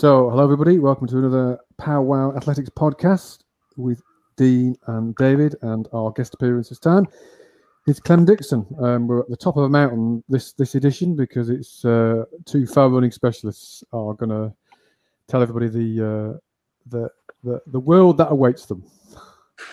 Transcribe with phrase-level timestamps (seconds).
[0.00, 0.78] So, hello everybody.
[0.78, 3.40] Welcome to another Powwow Athletics podcast
[3.76, 4.00] with
[4.38, 7.06] Dean and David, and our guest appearance this time
[7.86, 8.64] is Clem Dixon.
[8.80, 12.66] Um, we're at the top of a mountain this this edition because it's uh, two
[12.66, 14.54] far running specialists are going to
[15.28, 16.38] tell everybody the, uh,
[16.86, 17.10] the
[17.44, 18.82] the the world that awaits them.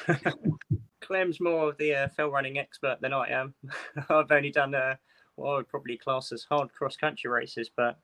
[1.00, 3.54] Clem's more of the uh, fell running expert than I am.
[4.10, 4.96] I've only done uh,
[5.36, 7.98] what I would probably class as hard cross country races, but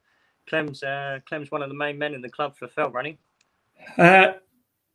[0.48, 3.18] Clem's uh, Clem's one of the main men in the club for fell running.
[3.98, 4.34] Uh,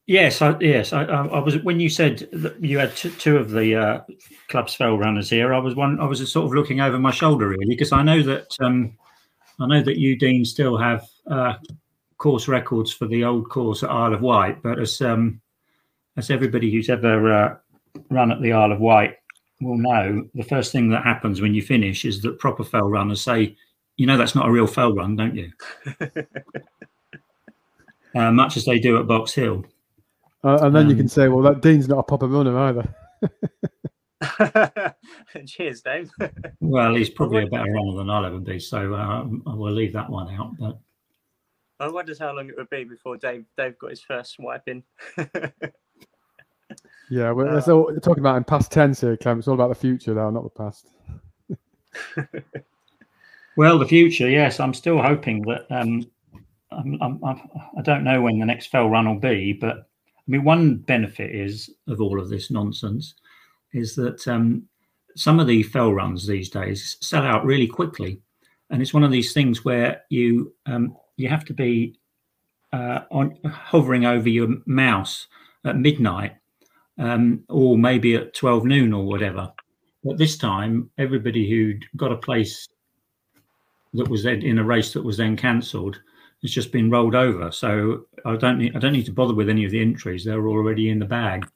[0.06, 1.62] yes, I, yes, I, I, was.
[1.62, 4.00] When you said that you had t- two of the uh,
[4.48, 6.00] club's fell runners here, I was one.
[6.00, 8.96] I was sort of looking over my shoulder really because I know that um,
[9.60, 11.54] I know that you, Dean, still have uh,
[12.18, 15.40] course records for the old course at Isle of Wight, but as um,
[16.16, 17.56] as everybody who's ever uh,
[18.10, 19.16] run at the Isle of Wight
[19.60, 23.22] will know, the first thing that happens when you finish is that proper fell runners
[23.22, 23.56] say
[23.98, 25.52] you know that's not a real fell run, don't you?
[28.14, 29.66] uh, much as they do at Box Hill.
[30.42, 32.94] Uh, and then um, you can say, well, that Dean's not a proper runner either.
[35.46, 36.10] Cheers, Dave.
[36.60, 39.92] well, he's probably a better runner than I'll ever be, so uh, I will leave
[39.94, 40.56] that one out.
[40.56, 40.78] But
[41.80, 44.84] I wonder how long it would be before Dave Dave got his first swipe in.
[47.10, 49.40] yeah, well, uh, all, talking about in past tense here, Clem.
[49.40, 50.86] It's all about the future now, not the past.
[53.58, 54.60] Well, the future, yes.
[54.60, 55.66] I'm still hoping that.
[55.68, 56.08] Um,
[56.70, 57.42] I'm, I'm, I'm,
[57.76, 60.76] I do not know when the next fell run will be, but I mean, one
[60.76, 63.14] benefit is of all of this nonsense
[63.72, 64.62] is that um,
[65.16, 68.20] some of the fell runs these days sell out really quickly,
[68.70, 71.98] and it's one of these things where you um, you have to be
[72.72, 75.26] uh, on hovering over your mouse
[75.64, 76.36] at midnight,
[76.96, 79.52] um, or maybe at twelve noon or whatever.
[80.04, 82.68] But this time, everybody who'd got a place
[83.94, 86.00] that was in a race that was then cancelled
[86.42, 87.50] it's just been rolled over.
[87.50, 90.46] So I don't need I don't need to bother with any of the entries; they're
[90.46, 91.48] already in the bag.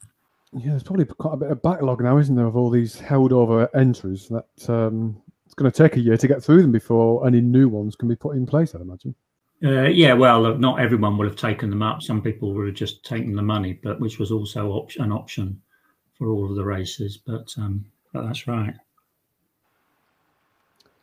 [0.53, 3.33] Yeah, there's probably quite a bit of backlog now, isn't there, of all these held
[3.33, 7.25] over entries that um, it's going to take a year to get through them before
[7.25, 8.75] any new ones can be put in place.
[8.75, 9.15] I'd imagine.
[9.63, 12.03] Uh, yeah, well, not everyone would have taken them up.
[12.03, 15.59] Some people would have just taken the money, but which was also op- an option
[16.17, 17.17] for all of the races.
[17.17, 18.75] But um, but that's right.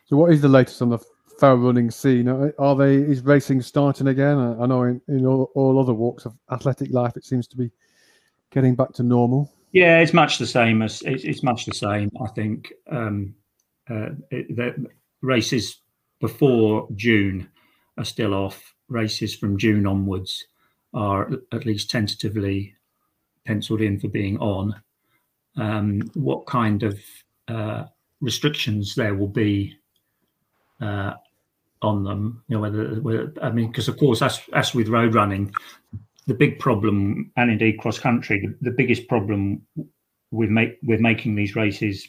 [0.06, 0.98] So, what is the latest on the
[1.40, 2.28] fell running scene?
[2.28, 4.38] Are they is racing starting again?
[4.38, 7.70] I know in, in all, all, other walks of athletic life, it seems to be
[8.50, 9.50] getting back to normal.
[9.72, 12.10] Yeah, it's much the same as it's, it's much the same.
[12.22, 13.34] I think um,
[13.88, 14.86] uh, it, the
[15.22, 15.80] races
[16.20, 17.48] before June
[17.96, 18.74] are still off.
[18.88, 20.44] Races from June onwards
[20.92, 22.74] are at least tentatively
[23.46, 24.74] penciled in for being on.
[25.56, 27.00] Um, what kind of
[27.48, 27.84] uh,
[28.20, 29.76] restrictions there will be
[30.80, 31.14] uh,
[31.82, 32.42] on them.
[32.48, 35.54] You know, whether, whether I mean, because of course, as as with road running,
[36.26, 39.62] the big problem, and indeed cross country, the, the biggest problem
[40.30, 42.08] with make with making these races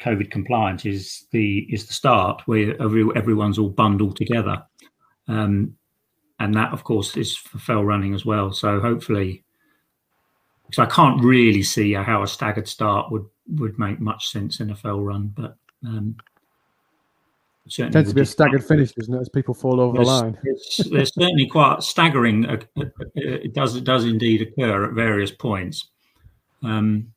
[0.00, 4.62] COVID compliant is the is the start where every, everyone's all bundled together,
[5.28, 5.74] um,
[6.38, 8.52] and that of course is for fell running as well.
[8.52, 9.44] So hopefully,
[10.66, 14.70] because I can't really see how a staggered start would would make much sense in
[14.70, 15.56] a fell run, but
[15.86, 16.16] um,
[17.68, 19.20] certainly tends to be a staggered finish, doesn't it?
[19.20, 20.38] As people fall over there's, the line.
[20.90, 22.46] there's certainly quite staggering.
[22.46, 22.84] Uh, uh,
[23.14, 25.88] it does it does indeed occur at various points.
[26.62, 27.12] Um,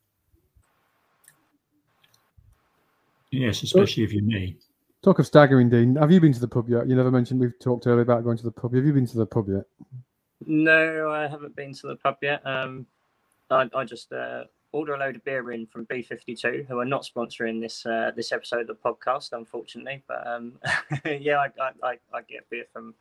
[3.31, 4.57] yes, especially if you're me.
[5.01, 5.95] Talk of staggering, Dean.
[5.95, 6.87] Have you been to the pub yet?
[6.87, 8.73] You never mentioned we've talked earlier about going to the pub.
[8.73, 9.63] Have you been to the pub yet?
[10.45, 12.45] No, I haven't been to the pub yet.
[12.45, 12.85] Um,
[13.49, 17.03] I, I just uh, order a load of beer in from B52, who are not
[17.03, 20.03] sponsoring this uh, this episode of the podcast, unfortunately.
[20.07, 20.53] But um,
[21.05, 22.93] yeah, I, I, I, get beer from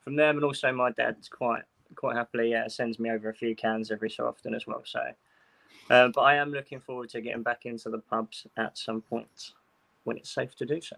[0.00, 1.62] from them, and also my dad's quite
[1.94, 4.82] quite happily uh, sends me over a few cans every so often as well.
[4.84, 5.00] So,
[5.90, 9.52] uh, but I am looking forward to getting back into the pubs at some point
[10.04, 10.96] when it's safe to do so.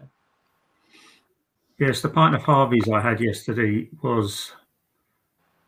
[1.79, 4.51] Yes, the pint of Harvey's I had yesterday was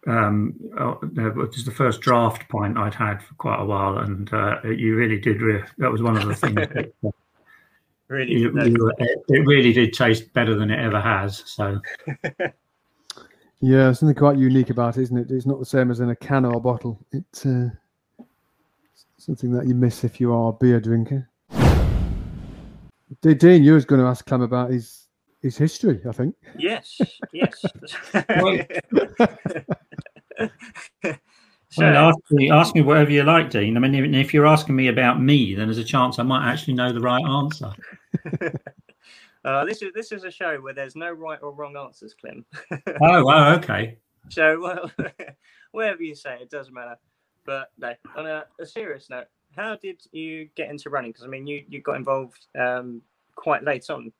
[0.07, 4.31] um, uh, it was the first draft point I'd had for quite a while, and
[4.33, 5.41] uh, you really did.
[5.41, 6.55] Re- that was one of the things.
[6.55, 7.11] that, uh,
[8.07, 8.91] really, you, you,
[9.27, 11.43] it really did taste better than it ever has.
[11.45, 11.79] So.
[13.61, 15.29] yeah, something quite unique about it, isn't it?
[15.29, 16.99] It's not the same as in a can or a bottle.
[17.11, 17.69] It's uh,
[19.17, 21.29] something that you miss if you are a beer drinker.
[23.21, 25.01] Dean, you was going to ask Clem about his
[25.41, 26.35] his history, I think.
[26.57, 26.99] Yes,
[27.33, 27.65] yes.
[31.03, 31.13] So,
[31.77, 33.77] well, ask me, ask me whatever you like, Dean.
[33.77, 36.73] I mean, if you're asking me about me, then there's a chance I might actually
[36.73, 37.73] know the right answer.
[39.43, 42.45] Uh, this is this is a show where there's no right or wrong answers, Clem.
[42.71, 43.97] oh, oh, okay.
[44.29, 44.91] So well,
[45.71, 46.95] whatever you say, it doesn't matter.
[47.43, 51.11] But no, on a, a serious note, how did you get into running?
[51.11, 53.01] Because I mean, you you got involved um,
[53.35, 54.11] quite late on.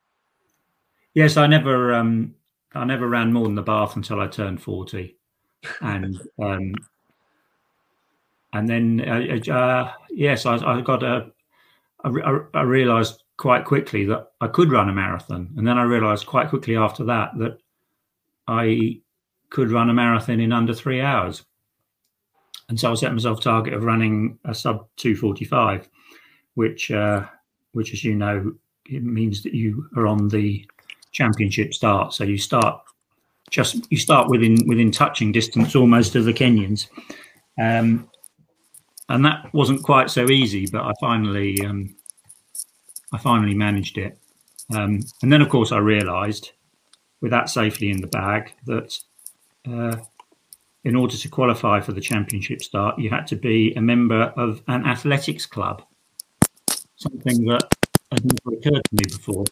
[1.14, 2.34] Yes, I never um,
[2.74, 5.18] I never ran more than the bath until I turned forty,
[5.82, 6.74] and um,
[8.54, 11.32] and then uh, uh, yes, I, I got a.
[12.04, 16.26] I, I realised quite quickly that I could run a marathon, and then I realised
[16.26, 17.60] quite quickly after that that
[18.48, 19.02] I
[19.50, 21.44] could run a marathon in under three hours.
[22.70, 25.90] And so I set myself a target of running a sub 245,
[26.56, 27.26] which, uh,
[27.74, 28.54] which, as you know,
[28.86, 30.66] it means that you are on the
[31.12, 32.14] championship start.
[32.14, 32.82] So you start
[33.52, 36.88] just you start within within touching distance almost of the Kenyans,
[37.60, 38.10] um,
[39.10, 40.66] and that wasn't quite so easy.
[40.72, 41.96] But I finally um,
[43.14, 44.18] I finally managed it,
[44.74, 46.54] um, and then of course I realised,
[47.20, 48.98] with that safely in the bag, that
[49.70, 49.98] uh,
[50.86, 54.64] in order to qualify for the championship start, you had to be a member of
[54.68, 55.84] an athletics club,
[56.96, 57.76] something that
[58.12, 59.44] had never occurred to me before.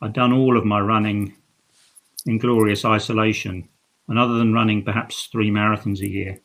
[0.00, 1.34] I'd done all of my running
[2.26, 3.68] in glorious isolation,
[4.08, 6.38] and other than running perhaps three marathons a year,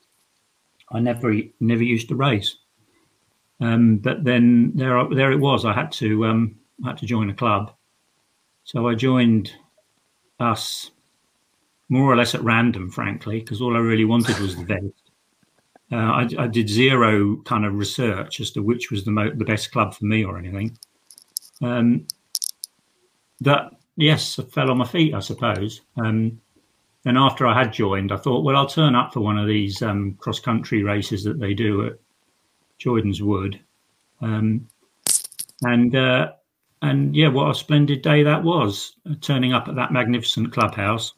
[0.92, 2.58] I never never used to race.
[3.62, 5.66] Um, but then there there it was.
[5.66, 7.74] I had to um, I had to join a club,
[8.64, 9.54] so I joined
[10.40, 10.92] us
[11.90, 15.12] more or less at random, frankly, because all I really wanted was the best.
[15.92, 19.44] Uh, I, I, did zero kind of research as to which was the mo- the
[19.44, 20.78] best club for me or anything.
[21.64, 22.06] Um,
[23.42, 25.82] that yes, I fell on my feet, I suppose.
[25.98, 26.42] Um,
[27.06, 29.82] and after I had joined, I thought, well, I'll turn up for one of these
[29.82, 32.00] um, cross country races that they do at
[32.78, 33.60] Jordan's Wood.
[34.22, 34.68] Um,
[35.62, 36.32] and uh,
[36.82, 38.96] and yeah, what a splendid day that was!
[39.10, 41.14] Uh, turning up at that magnificent clubhouse,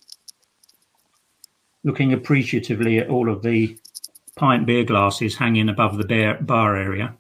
[1.84, 3.77] looking appreciatively at all of the
[4.36, 7.16] pint beer glasses hanging above the bar, area.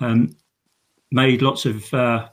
[0.00, 0.36] Um,
[1.10, 2.28] made lots of uh,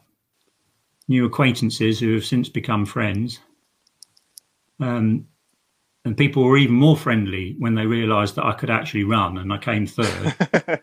[1.08, 3.40] new acquaintances who have since become friends.
[4.80, 5.28] Um,
[6.04, 9.54] and people were even more friendly when they realised that I could actually run, and
[9.54, 10.82] I came third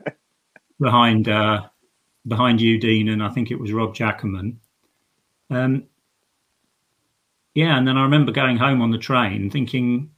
[0.81, 1.69] behind uh,
[2.26, 4.59] behind you, Dean, and I think it was Rob Jackerman.
[5.50, 5.85] Um,
[7.55, 10.11] yeah, and then I remember going home on the train thinking,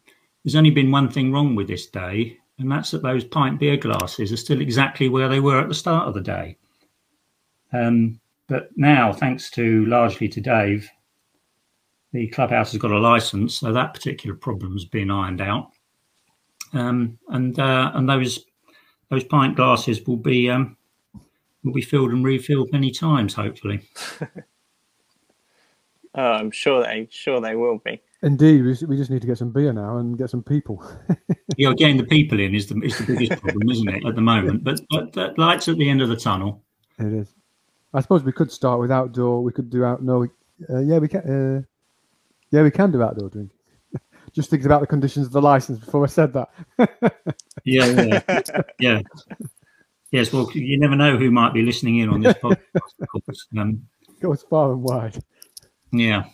[0.45, 3.79] there's only been one thing wrong with this day, and that's that those pint beer
[3.79, 6.59] glasses are still exactly where they were at the start of the day.
[7.73, 8.20] Um,
[8.51, 10.91] but now, thanks to largely to Dave,
[12.13, 15.71] the clubhouse has got a license, so that particular problem's been ironed out.
[16.73, 18.45] Um, and uh, and those
[19.09, 20.77] those pint glasses will be um,
[21.63, 23.89] will be filled and refilled many times, hopefully.
[26.17, 28.03] oh, I'm sure they sure they will be.
[28.23, 30.85] Indeed, we, we just need to get some beer now and get some people.
[31.57, 34.21] yeah, getting the people in is the is the biggest problem, isn't it, at the
[34.21, 34.65] moment?
[34.65, 36.65] But, but that lights at the end of the tunnel.
[36.99, 37.33] It is.
[37.93, 39.43] I suppose we could start with outdoor.
[39.43, 40.03] We could do out.
[40.03, 40.25] No,
[40.69, 41.21] uh, yeah, we can.
[41.21, 41.63] Uh,
[42.51, 43.57] yeah, we can do outdoor drinking.
[44.33, 46.51] Just thinking about the conditions of the license before I said that.
[47.65, 48.41] yeah, yeah,
[48.79, 49.01] yeah.
[50.11, 53.47] Yes, well, you never know who might be listening in on this podcast.
[53.57, 53.87] Um,
[54.21, 55.23] Goes far and wide.
[55.93, 56.25] Yeah.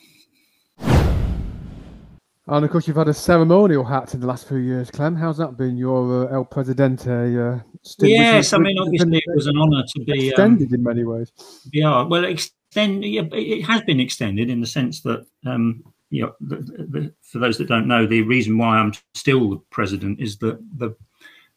[2.49, 5.17] And of course, you've had a ceremonial hat in the last few years, Clem.
[5.17, 5.77] How's that been?
[5.77, 7.59] Your uh, El Presidente uh,
[7.99, 11.33] Yes, I mean, obviously, it was an honour to be extended um, in many ways.
[11.73, 13.05] Yeah, well, extend.
[13.05, 17.59] It has been extended in the sense that, um, you know, the, the, for those
[17.59, 20.95] that don't know, the reason why I'm still the president is that the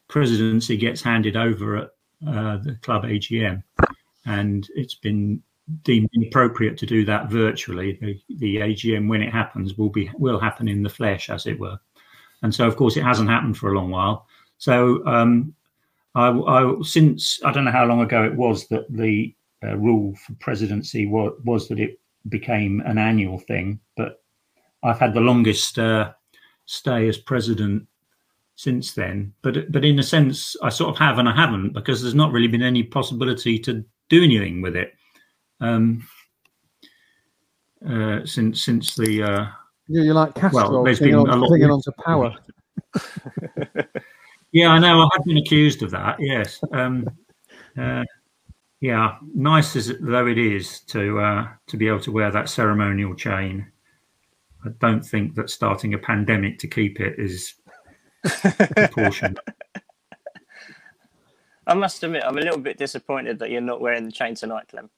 [0.07, 1.89] presidency gets handed over at
[2.27, 3.61] uh, the club AGM,
[4.25, 5.43] and it's been
[5.83, 7.97] deemed inappropriate to do that virtually.
[8.01, 11.59] The, the, AGM, when it happens, will be will happen in the flesh, as it
[11.59, 11.79] were.
[12.41, 14.27] And so, of course, it hasn't happened for a long while.
[14.57, 15.53] So, um,
[16.15, 19.33] I, I, since I don't know how long ago it was that the
[19.63, 21.99] uh, rule for presidency was, was, that it
[22.29, 24.23] became an annual thing, but
[24.83, 26.13] I've had the longest uh,
[26.65, 27.87] stay as president
[28.55, 29.33] since then.
[29.41, 32.31] But but in a sense, I sort of have and I haven't because there's not
[32.31, 34.93] really been any possibility to do anything with it
[35.61, 36.07] um,
[37.87, 39.23] uh, since since the.
[39.23, 39.47] Uh,
[39.87, 42.35] yeah, you're like Castro well, there's been on, a lot clinging onto power.
[44.51, 45.01] yeah, I know.
[45.01, 46.17] I have been accused of that.
[46.19, 46.59] Yes.
[46.71, 47.09] Um,
[47.77, 48.03] uh,
[48.81, 53.15] yeah, nice as though it is to uh, to be able to wear that ceremonial
[53.15, 53.71] chain,
[54.65, 57.55] I don't think that starting a pandemic to keep it is
[58.75, 59.39] proportionate.
[61.67, 64.67] I must admit, I'm a little bit disappointed that you're not wearing the chain tonight,
[64.69, 64.89] Clem.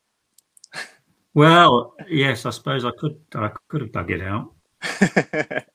[1.34, 3.18] Well, yes, I suppose I could.
[3.36, 4.54] I could have dug it out.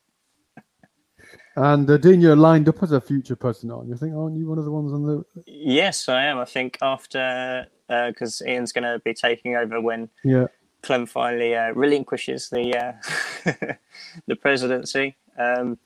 [1.57, 3.95] And uh, Dean, you're lined up as a future president, aren't you?
[3.95, 5.25] I think, aren't you one of the ones on the?
[5.47, 6.39] yes, I am.
[6.39, 10.49] I think after because uh, Ian's going to be taking over when Yeah.
[10.83, 13.73] Clem finally uh, relinquishes the uh,
[14.27, 15.17] the presidency.
[15.39, 15.79] Um,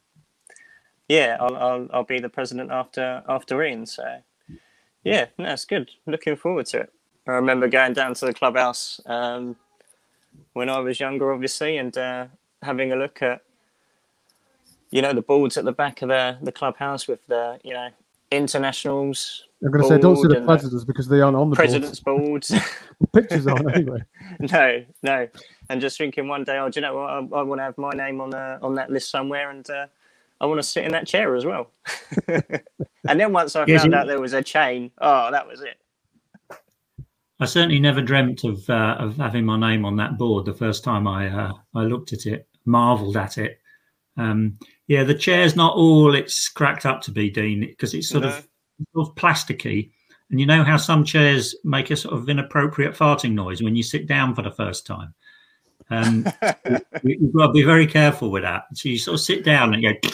[1.09, 3.87] yeah, I'll, I'll I'll be the president after after Ian.
[3.87, 4.03] So
[5.05, 5.91] yeah, no, good.
[6.07, 6.93] Looking forward to it.
[7.31, 9.57] I remember going down to the clubhouse um,
[10.55, 12.27] when I was younger, obviously, and uh,
[12.63, 13.43] having a look at
[14.91, 17.89] you know the boards at the back of the the clubhouse with the you know
[18.31, 19.45] internationals.
[19.63, 21.57] I'm going to say, don't see the and the presidents because they aren't on the
[21.57, 22.51] President's boards.
[22.51, 22.65] boards.
[23.13, 23.99] Pictures aren't anyway.
[24.41, 25.29] no, no.
[25.69, 27.11] And just thinking one day, oh, do you know what?
[27.11, 29.87] I, I want to have my name on uh, on that list somewhere, and uh,
[30.41, 31.71] I want to sit in that chair as well.
[32.29, 35.61] and then once I Yes, found you- out there was a chain, oh, that was
[35.61, 35.77] it.
[37.41, 40.85] I certainly never dreamt of uh, of having my name on that board the first
[40.85, 43.61] time I uh, I looked at it, marvelled at it.
[44.17, 48.25] Um, yeah, the chair's not all it's cracked up to be, Dean, because it's sort
[48.25, 48.29] No.
[48.31, 48.49] of
[48.95, 49.91] sort of plasticky.
[50.31, 53.83] And you know how some chairs make a sort of inappropriate farting noise when you
[53.83, 55.15] sit down for the first time.
[55.91, 56.27] Um,
[57.03, 58.65] you, you've got to be very careful with that.
[58.75, 59.93] So you sort of sit down and go.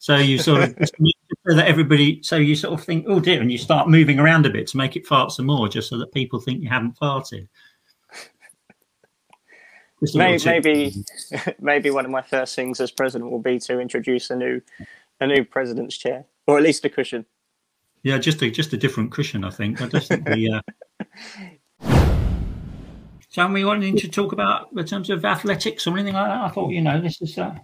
[0.00, 0.76] So you sort of
[1.46, 4.46] so that everybody, so you sort of think, oh dear, and you start moving around
[4.46, 6.98] a bit to make it fart some more, just so that people think you haven't
[6.98, 7.48] farted.
[10.00, 10.94] Just a little Maybe,
[11.30, 14.60] maybe, maybe one of my first things as president will be to introduce a new,
[15.20, 17.26] a new president's chair, or at least a cushion.
[18.04, 19.82] Yeah, just a just a different cushion, I think.
[19.82, 20.52] I just think the.
[20.52, 20.60] Uh...
[23.30, 26.44] So, are we wanting to talk about in terms of athletics or anything like that?
[26.44, 27.36] I thought, you know, this is.
[27.36, 27.58] Uh...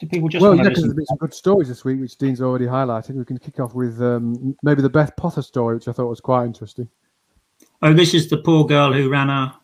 [0.00, 2.00] Do people just well, want yeah, to because there's been some good stories this week,
[2.00, 3.14] which Dean's already highlighted.
[3.14, 6.20] We can kick off with um, maybe the Beth Potter story, which I thought was
[6.20, 6.88] quite interesting.
[7.80, 9.56] Oh, this is the poor girl who ran a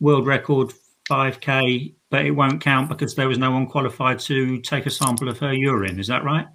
[0.00, 0.72] world record
[1.10, 5.28] 5k, but it won't count because there was no one qualified to take a sample
[5.28, 6.00] of her urine.
[6.00, 6.46] Is that right?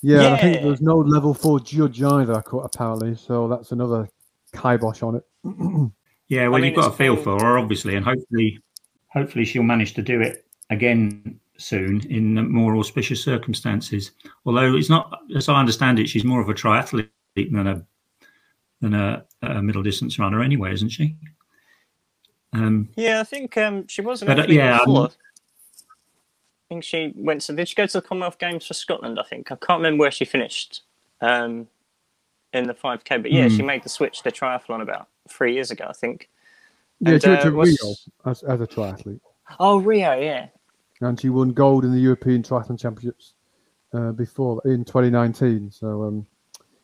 [0.00, 0.60] Yeah, and I think Yeah.
[0.62, 3.14] there was no level four judge either, co- apparently.
[3.14, 4.08] So that's another
[4.54, 5.24] kibosh on it.
[6.30, 7.38] Yeah, well, mean, you've got it's a feel cool.
[7.38, 8.58] for her, obviously, and hopefully,
[9.06, 14.12] hopefully she'll manage to do it again soon in more auspicious circumstances.
[14.46, 17.84] Although it's not, as I understand it, she's more of a triathlete than a
[18.80, 21.16] than a, a middle distance runner, anyway, isn't she?
[22.52, 25.00] Um, Yeah, I think um, she was an But, uh, yeah, before.
[25.02, 25.10] I'm-
[26.70, 27.54] I think she went to.
[27.54, 29.18] Did she go to the Commonwealth Games for Scotland?
[29.18, 30.82] I think I can't remember where she finished
[31.22, 31.66] um,
[32.52, 33.16] in the five k.
[33.16, 33.56] But yeah, Hmm.
[33.56, 36.28] she made the switch to triathlon about three years ago, I think.
[37.00, 37.94] Yeah, And, she went uh, to what's- Rio
[38.26, 39.20] as, as a triathlete,
[39.58, 40.48] Oh, Rio, yeah.
[41.00, 43.34] And she won gold in the European Triathlon Championships
[43.94, 45.70] uh, before in 2019.
[45.70, 46.26] So, um,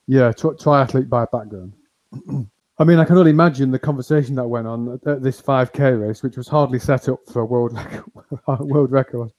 [0.07, 1.73] yeah, tri- triathlete by background.
[2.79, 6.01] I mean, I can only imagine the conversation that went on at, at this 5K
[6.09, 8.05] race, which was hardly set up for a world record.
[8.61, 9.31] world record.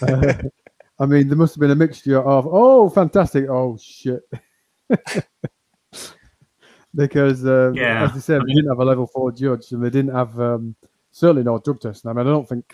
[0.00, 0.34] Uh,
[0.98, 4.20] I mean, there must have been a mixture of oh, fantastic, oh shit,
[6.94, 9.82] because uh, Yeah, as they said, I they didn't have a level four judge, and
[9.82, 10.76] they didn't have um,
[11.10, 12.10] certainly no drug testing.
[12.10, 12.72] I mean, I don't think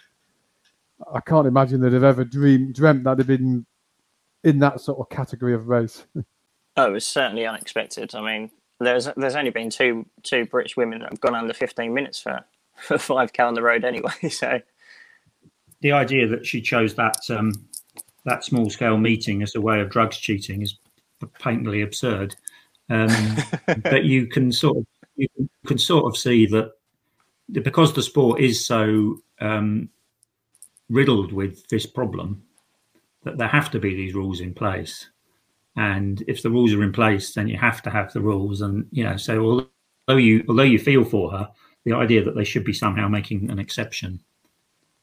[1.12, 3.66] I can't imagine they'd have ever dreamed dreamt that they'd been
[4.44, 6.06] in that sort of category of race.
[6.76, 8.14] Oh, it was certainly unexpected.
[8.14, 11.92] I mean, there's there's only been two two British women that have gone under 15
[11.92, 12.44] minutes for
[12.76, 14.12] for five k on the road anyway.
[14.30, 14.60] So
[15.80, 17.52] the idea that she chose that um,
[18.26, 20.76] that small scale meeting as a way of drugs cheating is
[21.40, 22.36] patently absurd.
[22.88, 23.36] Um,
[23.82, 24.86] but you can sort of
[25.16, 26.70] you can- can sort of see that
[27.50, 29.88] because the sport is so um,
[30.88, 32.42] riddled with this problem
[33.24, 35.10] that there have to be these rules in place.
[35.76, 38.62] And if the rules are in place, then you have to have the rules.
[38.62, 39.42] And you know, so
[40.08, 41.50] although you although you feel for her,
[41.84, 44.20] the idea that they should be somehow making an exception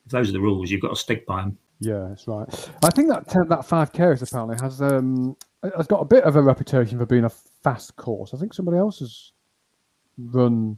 [0.06, 1.58] if those are the rules, you've got to stick by them.
[1.80, 2.48] Yeah, that's right.
[2.84, 5.36] I think that ten, that five race apparently has um
[5.76, 8.34] has got a bit of a reputation for being a fast course.
[8.34, 9.34] I think somebody else has
[10.18, 10.78] run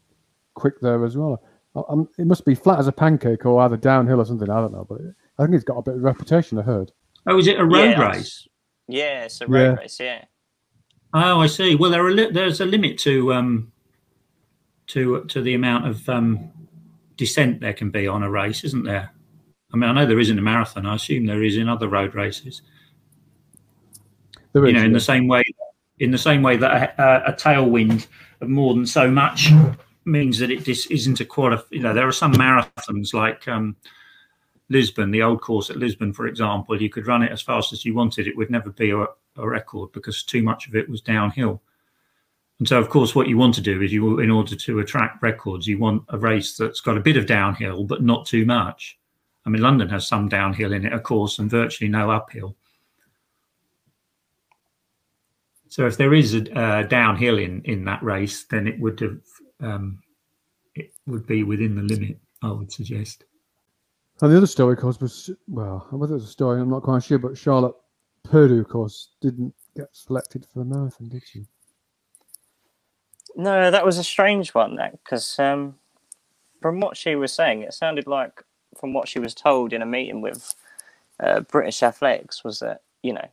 [0.55, 1.41] quick there as well.
[1.77, 4.49] I, I'm, it must be flat as a pancake or either downhill or something.
[4.49, 4.99] I don't know, but
[5.37, 6.57] I think it's got a bit of reputation.
[6.57, 6.91] I heard.
[7.27, 8.47] Oh, is it a road yeah, race?
[8.87, 9.73] Yeah, it's a road Yeah.
[9.73, 9.99] race.
[9.99, 10.25] Yeah.
[11.13, 11.75] Oh, I see.
[11.75, 13.71] Well, there are li- there's a limit to um
[14.87, 16.51] to to the amount of um
[17.15, 19.11] descent there can be on a race, isn't there?
[19.73, 20.85] I mean, I know there is in a marathon.
[20.85, 22.61] I assume there is in other road races.
[24.53, 24.93] There you is, know, in yeah.
[24.93, 25.43] the same way,
[25.99, 28.07] in the same way that a, a tailwind
[28.41, 29.49] of more than so much
[30.07, 31.63] means that it dis- isn't a qualif.
[31.69, 33.75] You know, there are some marathons like um,
[34.69, 36.81] Lisbon, the old course at Lisbon, for example.
[36.81, 39.05] You could run it as fast as you wanted; it would never be a,
[39.37, 41.61] a record because too much of it was downhill.
[42.59, 45.21] And so, of course, what you want to do is you, in order to attract
[45.21, 48.97] records, you want a race that's got a bit of downhill, but not too much.
[49.45, 52.55] I mean, London has some downhill in it, of course, and virtually no uphill.
[55.69, 59.19] So if there is a uh, downhill in in that race, then it would have
[59.61, 59.99] um,
[60.75, 62.17] it would be within the limit.
[62.43, 63.25] I would suggest.
[64.21, 67.03] And the other story, of course, was well, whether it's a story, I'm not quite
[67.03, 67.75] sure, but Charlotte
[68.23, 71.45] Purdue, of course, didn't get selected for the marathon, did she?
[73.35, 75.75] No, that was a strange one, that because um,
[76.61, 78.43] from what she was saying, it sounded like
[78.75, 80.55] from what she was told in a meeting with
[81.19, 83.27] uh, British Athletics was that you know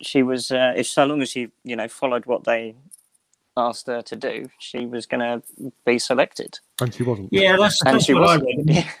[0.00, 2.74] she was uh, if so long as she you know followed what they
[3.56, 6.58] asked her to do, she was going to be selected.
[6.80, 7.28] And she wasn't.
[7.32, 8.68] Yeah, that's, And that's she what wasn't.
[8.68, 8.86] read.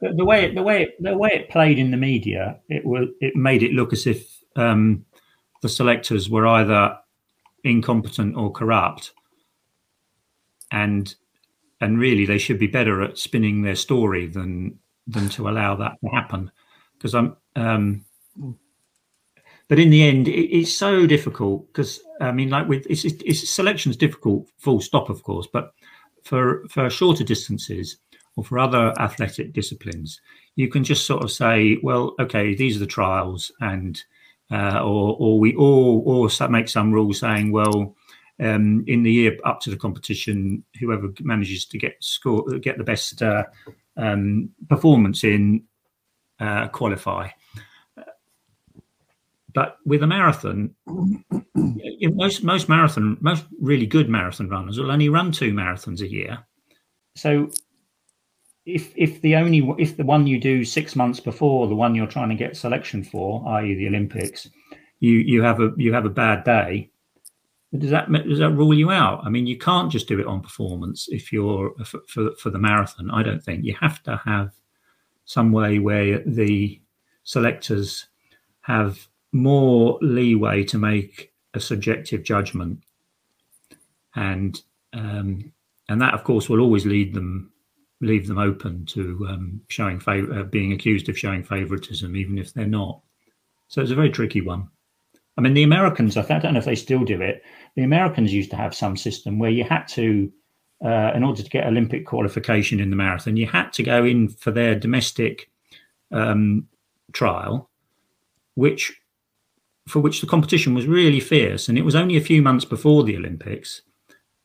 [0.00, 2.84] The, the way it, the way it, the way it played in the media, it
[2.84, 5.06] was it made it look as if um,
[5.62, 6.98] the selectors were either
[7.62, 9.12] incompetent or corrupt,
[10.72, 11.14] and
[11.80, 15.92] and really they should be better at spinning their story than than to allow that
[16.02, 16.50] to happen.
[16.98, 18.04] Because I'm, um,
[19.68, 21.66] but in the end, it, it's so difficult.
[21.68, 25.46] Because I mean, like with it's, it's, it's selection's difficult, full stop, of course.
[25.52, 25.72] But
[26.24, 27.98] for for shorter distances
[28.36, 30.20] or for other athletic disciplines,
[30.56, 34.02] you can just sort of say, well, okay, these are the trials, and
[34.50, 37.94] uh, or or we or or so- make some rule saying, well,
[38.40, 42.84] um, in the year up to the competition, whoever manages to get score get the
[42.84, 43.44] best uh,
[43.96, 45.62] um, performance in
[46.40, 47.28] uh, qualify.
[49.54, 50.74] But with a marathon,
[51.54, 56.44] most most marathon most really good marathon runners will only run two marathons a year.
[57.16, 57.50] So
[58.66, 62.06] if if the only if the one you do six months before the one you're
[62.06, 63.74] trying to get selection for, i.e.
[63.74, 64.48] the Olympics,
[65.00, 66.90] you you have a you have a bad day,
[67.78, 69.20] does that does that rule you out?
[69.24, 72.58] I mean, you can't just do it on performance if you're for for, for the
[72.58, 73.10] marathon.
[73.10, 74.50] I don't think you have to have
[75.26, 76.80] some way where the
[77.22, 78.06] selectors
[78.62, 82.82] have more leeway to make a subjective judgment,
[84.14, 84.62] and
[84.94, 85.52] um,
[85.88, 87.52] and that of course will always lead them
[88.00, 92.52] leave them open to um, showing favor, uh, being accused of showing favoritism, even if
[92.52, 93.00] they're not.
[93.68, 94.68] So it's a very tricky one.
[95.36, 97.42] I mean, the Americans, I don't know if they still do it.
[97.74, 100.30] The Americans used to have some system where you had to,
[100.84, 104.28] uh, in order to get Olympic qualification in the marathon, you had to go in
[104.28, 105.50] for their domestic
[106.12, 106.68] um,
[107.12, 107.68] trial,
[108.54, 109.00] which
[109.86, 113.04] for which the competition was really fierce, and it was only a few months before
[113.04, 113.82] the Olympics.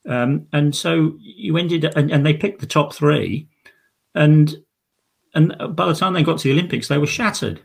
[0.08, 3.48] Um, and so you ended, and, and they picked the top three,
[4.16, 4.56] and
[5.36, 7.62] and by the time they got to the Olympics, they were shattered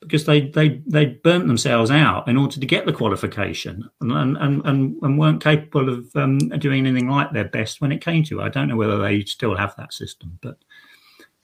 [0.00, 4.36] because they they they burnt themselves out in order to get the qualification and and
[4.64, 8.40] and, and weren't capable of um, doing anything like their best when it came to.
[8.40, 8.44] it.
[8.44, 10.56] I don't know whether they still have that system, but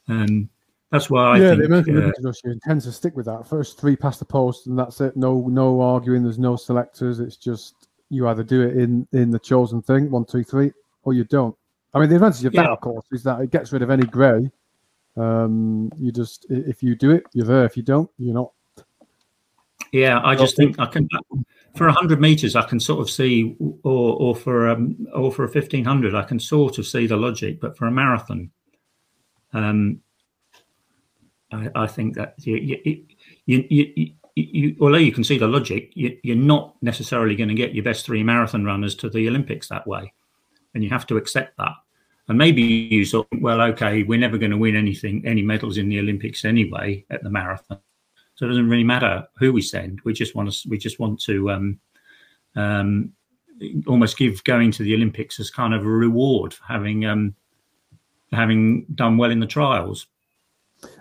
[0.09, 0.49] um,
[0.90, 1.61] that's why I yeah, think.
[1.61, 3.46] the American uh, Association tends to stick with that.
[3.46, 5.16] First three past the post, and that's it.
[5.16, 6.22] No, no arguing.
[6.22, 7.20] There's no selectors.
[7.20, 10.72] It's just you either do it in in the chosen thing, one, two, three,
[11.03, 11.55] or you don't.
[11.94, 12.72] I mean, the advantage of that, Yeah.
[12.72, 14.51] of course, is that it gets rid of any grey.
[15.16, 17.64] Um, you just if you do it, you're there.
[17.64, 18.53] If you don't, you're not.
[19.92, 21.09] Yeah, I just think I can
[21.77, 25.48] for hundred meters I can sort of see, or or for um, or for a
[25.48, 28.51] fifteen hundred I can sort of see the logic, but for a marathon,
[29.53, 30.01] um,
[31.53, 33.03] I, I think that you you,
[33.47, 37.55] you, you, you, although you can see the logic, you, you're not necessarily going to
[37.55, 40.13] get your best three marathon runners to the Olympics that way,
[40.75, 41.73] and you have to accept that.
[42.29, 45.89] And maybe you sort well, okay, we're never going to win anything, any medals in
[45.89, 47.79] the Olympics anyway at the marathon.
[48.35, 50.01] So it doesn't really matter who we send.
[50.05, 51.81] We just want to we just want to um,
[52.55, 53.13] um,
[53.87, 57.35] almost give going to the Olympics as kind of a reward for having um,
[58.33, 60.07] having done well in the trials.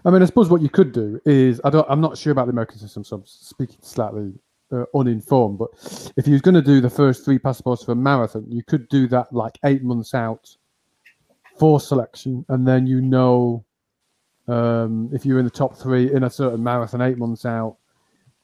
[0.06, 1.86] I mean, I suppose what you could do is I don't.
[1.90, 4.34] I'm not sure about the American system, so I'm speaking slightly
[4.72, 5.60] uh, uninformed.
[5.60, 8.64] But if you was going to do the first three passports for a marathon, you
[8.64, 10.56] could do that like eight months out
[11.58, 13.64] for selection, and then you know
[14.48, 17.78] um, if you're in the top three in a certain marathon eight months out,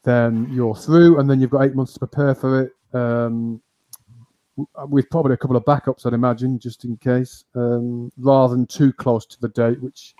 [0.04, 2.72] then you're through, and then you've got eight months to prepare for it.
[2.94, 3.62] Um,
[4.88, 8.94] with probably a couple of backups, I'd imagine, just in case, um, rather than too
[8.94, 10.14] close to the date, which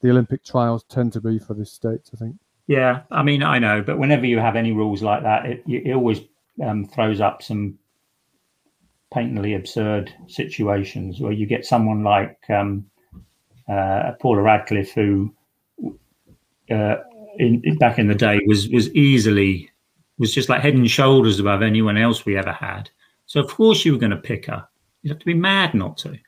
[0.00, 2.36] the Olympic trials tend to be for this state, I think.
[2.66, 5.94] Yeah, I mean, I know, but whenever you have any rules like that, it, it
[5.94, 6.20] always
[6.62, 7.78] um, throws up some
[9.12, 12.86] patently absurd situations where you get someone like um,
[13.68, 15.32] uh, Paula Radcliffe, who
[16.70, 16.96] uh,
[17.38, 19.70] in, back in the day was was easily
[20.18, 22.90] was just like head and shoulders above anyone else we ever had.
[23.26, 24.66] So of course you were going to pick her
[25.06, 26.18] You'd have to be mad not to.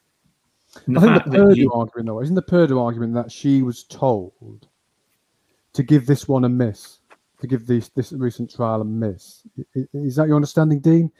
[0.96, 1.72] I think the Purdue you...
[1.72, 4.68] argument, though, isn't the Purdue argument that she was told
[5.72, 6.98] to give this one a miss,
[7.40, 9.42] to give this this recent trial a miss?
[9.94, 11.10] Is that your understanding, Dean?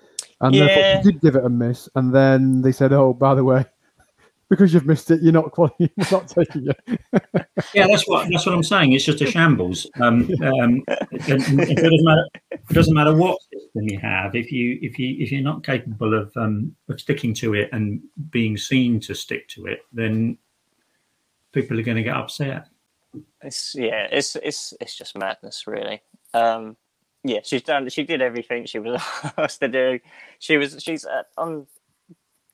[0.41, 0.67] And yeah.
[0.67, 3.65] therefore, she did give it a miss, and then they said, "Oh, by the way,
[4.49, 7.01] because you've missed it, you're not quality, you're not taking it.
[7.75, 8.93] yeah, that's what that's what I'm saying.
[8.93, 9.87] It's just a shambles.
[10.01, 12.27] Um, um, it, it, doesn't matter.
[12.51, 14.35] It doesn't matter what system you have.
[14.35, 18.01] If you if you if you're not capable of um, of sticking to it and
[18.31, 20.39] being seen to stick to it, then
[21.53, 22.69] people are going to get upset.
[23.43, 26.03] It's yeah, it's it's it's just madness, really.
[26.35, 26.77] Um,
[27.25, 27.89] yeah, she's done.
[27.89, 29.03] She did everything she was
[29.37, 30.01] asked to do.
[30.39, 31.67] She was she's uh, on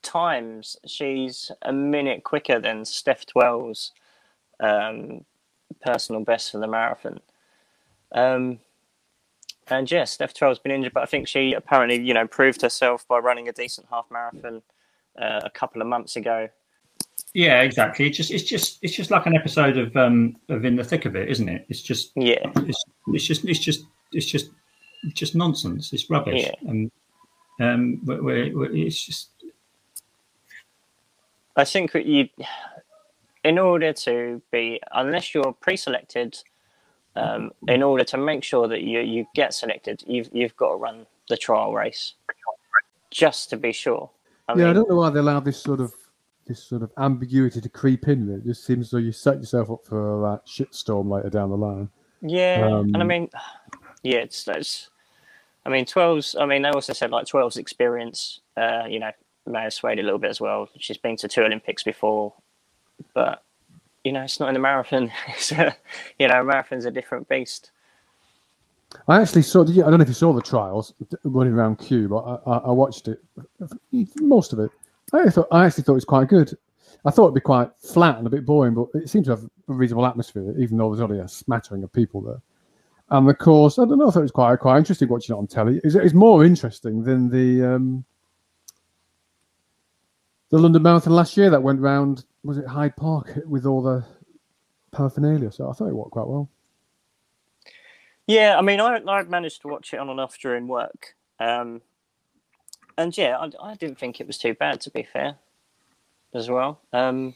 [0.01, 3.91] times she's a minute quicker than Steph Twell's
[4.59, 5.25] um,
[5.81, 7.19] personal best for the marathon.
[8.11, 8.59] Um,
[9.67, 13.07] and yeah, Steph Twell's been injured, but I think she apparently, you know, proved herself
[13.07, 14.61] by running a decent half marathon
[15.19, 16.49] uh, a couple of months ago.
[17.33, 18.07] Yeah, exactly.
[18.07, 21.05] It's just it's just it's just like an episode of um of in the thick
[21.05, 21.65] of it, isn't it?
[21.69, 22.49] It's just yeah.
[22.55, 24.51] It's, it's just it's just it's just
[25.03, 25.91] it's just nonsense.
[25.91, 26.43] It's rubbish.
[26.43, 26.69] Yeah.
[26.69, 26.91] And
[27.59, 29.29] um, we're, we're, it's just
[31.55, 32.27] I think you,
[33.43, 36.37] in order to be, unless you're pre-selected,
[37.15, 40.75] um, in order to make sure that you you get selected, you've you've got to
[40.75, 42.13] run the trial race,
[43.11, 44.09] just to be sure.
[44.47, 45.93] I yeah, mean, I don't know why they allow this sort of
[46.45, 48.29] this sort of ambiguity to creep in.
[48.29, 51.89] It just seems though you set yourself up for that shitstorm later down the line.
[52.21, 53.29] Yeah, um, and I mean,
[54.03, 54.89] yeah, it's, it's
[55.65, 56.35] I mean, Twell's.
[56.39, 58.41] I mean, they also said like Twell's experience.
[58.57, 59.11] Uh, you know,
[59.45, 60.69] may have swayed a little bit as well.
[60.77, 62.33] She's been to two Olympics before,
[63.13, 63.43] but
[64.05, 65.11] you know, it's not in the marathon.
[65.27, 65.75] It's a,
[66.19, 67.71] you know, marathon's a different beast.
[69.09, 69.63] I actually saw.
[69.63, 73.09] I don't know if you saw the trials running around Kew, but I, I, watched
[73.09, 73.19] it,
[74.21, 74.71] most of it.
[75.11, 76.55] I thought I actually thought it was quite good.
[77.03, 79.43] I thought it'd be quite flat and a bit boring, but it seemed to have
[79.43, 82.41] a reasonable atmosphere, even though there's only a smattering of people there.
[83.09, 84.07] And of course, I don't know.
[84.07, 85.81] I thought it was quite quite interesting watching it on telly.
[85.83, 88.05] It's, it's more interesting than the um,
[90.51, 94.05] the London Marathon last year that went round was it Hyde Park with all the
[94.95, 95.51] paraphernalia.
[95.51, 96.49] So I thought it worked quite well.
[98.27, 101.81] Yeah, I mean, I I managed to watch it on and off during work, um,
[102.97, 105.35] and yeah, I, I didn't think it was too bad to be fair,
[106.33, 106.81] as well.
[106.91, 107.35] Um,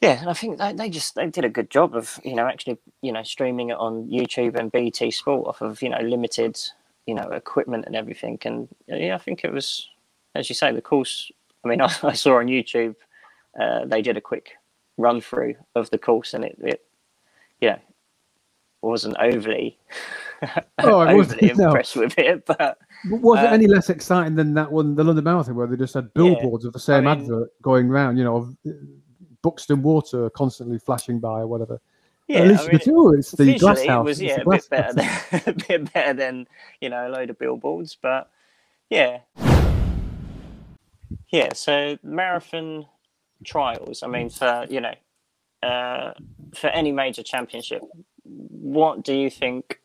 [0.00, 2.46] yeah, and I think they, they just they did a good job of you know
[2.46, 6.58] actually you know streaming it on YouTube and BT Sport off of you know limited
[7.06, 9.90] you know equipment and everything, and yeah, I think it was
[10.34, 11.30] as you say, the course.
[11.64, 12.94] I mean, I, I saw on YouTube
[13.58, 14.52] uh, they did a quick
[14.96, 16.86] run through of the course, and it, it
[17.60, 17.78] yeah,
[18.82, 19.78] wasn't overly,
[20.42, 20.60] oh,
[21.00, 22.02] overly wasn't, impressed no.
[22.02, 22.46] with it.
[23.06, 25.76] But was it uh, any less exciting than that one, the London Marathon, where they
[25.76, 28.18] just had billboards yeah, of the same I mean, advert going round?
[28.18, 28.54] You know,
[29.42, 31.80] Buxton Water constantly flashing by or whatever.
[32.28, 33.12] Yeah, at least I mean, do.
[33.12, 34.00] It's the glass house.
[34.00, 36.48] It was yeah, a bit better than a bit better than
[36.80, 38.30] you know a load of billboards, but
[38.88, 39.18] yeah.
[41.30, 42.86] Yeah, so marathon
[43.44, 44.02] trials.
[44.02, 44.94] I mean, for you know,
[45.62, 46.12] uh,
[46.54, 47.82] for any major championship,
[48.24, 49.80] what do you think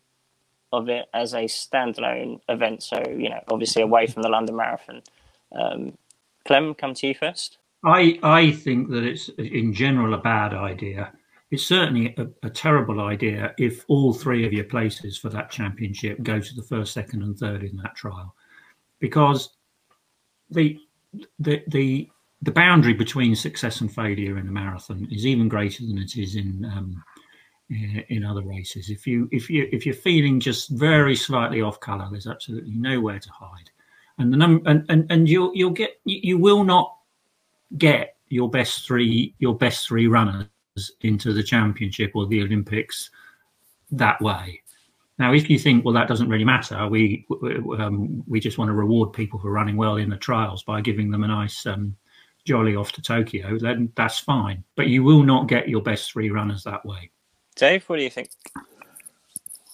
[0.72, 2.84] of it as a standalone event?
[2.84, 5.02] So you know, obviously away from the London Marathon.
[5.52, 5.98] Um,
[6.46, 7.58] Clem, come to you first.
[7.84, 11.12] I I think that it's in general a bad idea.
[11.52, 16.22] It's certainly a, a, terrible idea if all three of your places for that championship
[16.22, 18.36] go to the first, second, and third in that trial,
[19.00, 19.50] because
[20.52, 20.80] the
[21.40, 22.10] the the
[22.42, 26.36] the boundary between success and failure in a marathon is even greater than it is
[26.36, 27.04] in um,
[27.70, 28.90] in other races.
[28.90, 33.20] If you if you if you're feeling just very slightly off color, there's absolutely nowhere
[33.20, 33.70] to hide,
[34.18, 36.96] and the num- and, and and you'll you'll get you will not
[37.78, 40.48] get your best three your best three runners
[41.02, 43.10] into the championship or the Olympics
[43.92, 44.62] that way.
[45.20, 47.28] Now, if you think, well, that doesn't really matter, we
[47.78, 51.12] um, we just want to reward people for running well in the trials by giving
[51.12, 51.96] them a nice um,
[52.46, 54.64] jolly off to Tokyo, then that's fine.
[54.76, 57.12] But you will not get your best three runners that way.
[57.56, 58.30] Dave, what do you think?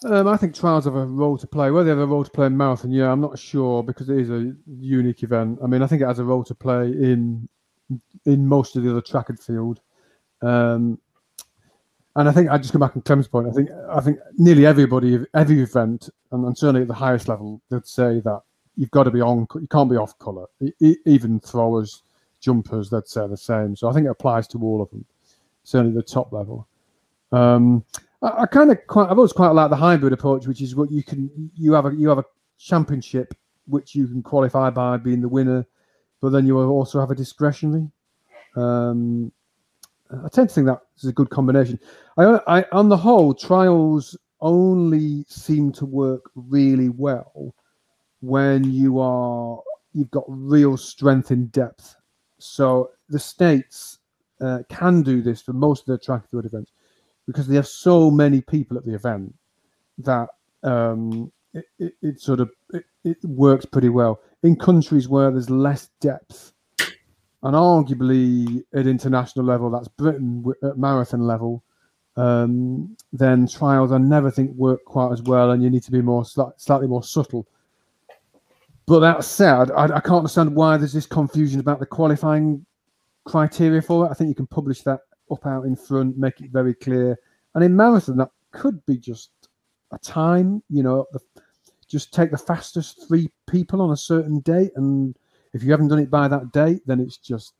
[0.03, 1.71] Um, I think trials have a role to play.
[1.71, 4.17] Whether they have a role to play in marathon, yeah, I'm not sure because it
[4.17, 5.59] is a unique event.
[5.63, 7.47] I mean, I think it has a role to play in
[8.25, 9.79] in most of the other track and field.
[10.41, 10.99] Um,
[12.15, 13.47] and I think I just come back on Clem's point.
[13.47, 17.61] I think I think nearly everybody, every event, and, and certainly at the highest level,
[17.69, 18.41] they'd say that
[18.77, 19.47] you've got to be on.
[19.55, 20.45] You can't be off color.
[20.79, 22.03] E- even throwers,
[22.39, 23.75] jumpers, they'd say the same.
[23.75, 25.05] So I think it applies to all of them.
[25.63, 26.67] Certainly the top level.
[27.31, 27.83] Um,
[28.21, 29.09] I, I kind of quite.
[29.09, 31.51] I've always quite liked the hybrid approach, which is what you can.
[31.55, 32.25] You have a you have a
[32.57, 33.33] championship
[33.67, 35.65] which you can qualify by being the winner,
[36.21, 37.89] but then you also have a discretionary.
[38.55, 39.31] Um,
[40.11, 41.79] I tend to think that is a good combination.
[42.17, 47.55] I, I, on the whole, trials only seem to work really well
[48.21, 49.59] when you are
[49.93, 51.95] you've got real strength in depth.
[52.37, 53.99] So the states
[54.41, 56.71] uh, can do this for most of their track and field events
[57.25, 59.33] because they have so many people at the event
[59.99, 60.29] that
[60.63, 65.49] um, it, it, it, sort of it, it works pretty well in countries where there's
[65.49, 66.51] less depth
[67.45, 71.63] and arguably at international level that's britain at marathon level
[72.17, 76.01] um, then trials i never think work quite as well and you need to be
[76.01, 77.47] more slightly more subtle.
[78.87, 82.65] But that said I, I can't understand why there's this confusion about the qualifying
[83.25, 84.11] criteria for it.
[84.11, 87.17] I think you can publish that up out in front make it very clear.
[87.53, 89.31] And in marathon that could be just
[89.91, 91.19] a time you know the,
[91.87, 95.15] just take the fastest three people on a certain date, and
[95.55, 97.53] if you haven't done it by that date, then it's just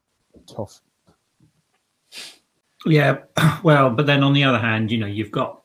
[0.53, 0.81] tough.
[2.86, 3.19] Yeah,
[3.63, 5.62] well, but then on the other hand, you know, you've got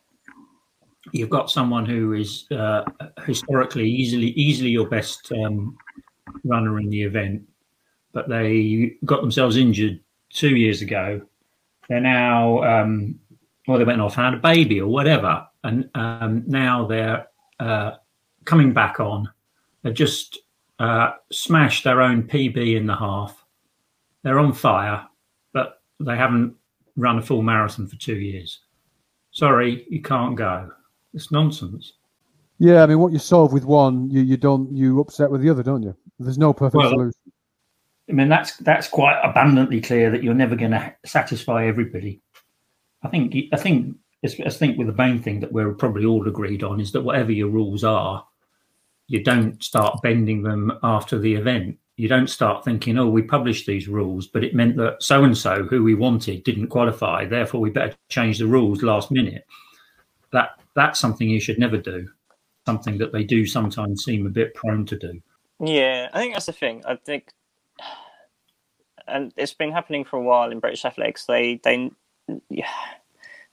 [1.13, 2.85] you've got someone who is uh,
[3.27, 5.77] historically easily easily your best um,
[6.45, 7.43] runner in the event,
[8.13, 9.99] but they got themselves injured
[10.33, 11.21] two years ago.
[11.89, 13.19] They're now, um,
[13.67, 17.27] well, they went off had a baby or whatever, and um, now they're
[17.59, 17.97] uh,
[18.45, 19.29] coming back on.
[19.83, 20.39] They've just
[20.81, 23.45] uh, smashed their own PB in the half.
[24.25, 25.07] They're on fire,
[25.53, 26.57] but they haven't
[26.97, 28.61] run a full marathon for two years.
[29.31, 30.71] Sorry, you can't go.
[31.13, 31.93] It's nonsense.
[32.59, 35.51] Yeah, I mean, what you solve with one, you, you don't you upset with the
[35.51, 35.95] other, don't you?
[36.19, 37.21] There's no perfect well, solution.
[38.09, 42.21] I mean, that's that's quite abundantly clear that you're never going to satisfy everybody.
[43.03, 46.63] I think I think I think with the main thing that we're probably all agreed
[46.63, 48.27] on is that whatever your rules are,
[49.11, 51.77] you don't start bending them after the event.
[51.97, 55.37] You don't start thinking, oh, we published these rules, but it meant that so and
[55.37, 57.25] so who we wanted didn't qualify.
[57.25, 59.45] Therefore, we better change the rules last minute.
[60.33, 62.09] That that's something you should never do.
[62.67, 65.21] Something that they do sometimes seem a bit prone to do.
[65.59, 66.85] Yeah, I think that's the thing.
[66.87, 67.33] I think,
[69.09, 71.27] and it's been happening for a while in British athletics.
[71.27, 71.91] They they
[72.49, 72.71] yeah,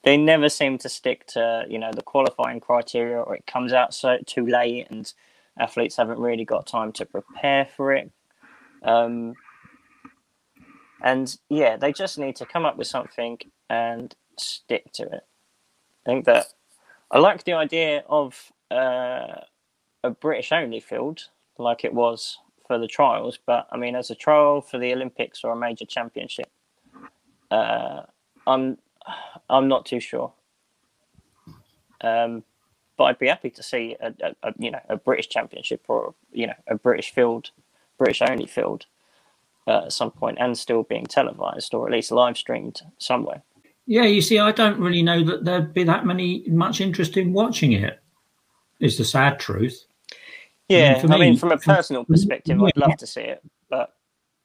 [0.04, 3.96] they never seem to stick to you know the qualifying criteria, or it comes out
[3.96, 5.12] so too late and
[5.60, 8.12] athletes haven't really got time to prepare for it.
[8.84, 9.34] Um,
[11.02, 13.38] and yeah, they just need to come up with something
[13.70, 15.26] and stick to it.
[16.06, 16.48] I think that
[17.12, 19.42] I like the idea of uh,
[20.04, 21.24] a British only field
[21.58, 25.44] like it was for the trials, but I mean, as a trial for the Olympics
[25.44, 26.50] or a major championship,
[27.50, 28.02] uh,
[28.46, 28.78] I'm
[29.50, 30.34] I'm not too sure.
[32.02, 32.44] Um,
[32.98, 36.14] but I'd be happy to see a, a, a, you know a British Championship or
[36.32, 37.52] you know a British field,
[37.98, 38.86] British only field
[39.68, 43.44] uh, at some point, and still being televised or at least live streamed somewhere.
[43.86, 47.32] Yeah, you see, I don't really know that there'd be that many much interest in
[47.32, 48.00] watching it.
[48.80, 49.86] Is the sad truth.
[50.68, 52.66] Yeah, I mean, I mean from a personal perspective, yeah.
[52.66, 53.94] I'd love to see it, but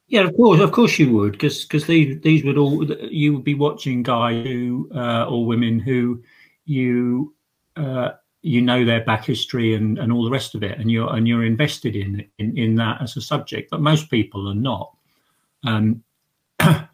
[0.07, 3.45] yeah, of course, of course you would, because because these these would all you would
[3.45, 6.23] be watching guys who uh, or women who
[6.65, 7.35] you
[7.77, 8.13] uh,
[8.43, 11.27] you know their back history and, and all the rest of it, and you're and
[11.27, 13.71] you're invested in in, in that as a subject.
[13.71, 14.97] But most people are not.
[15.65, 16.03] Um,
[16.61, 16.89] I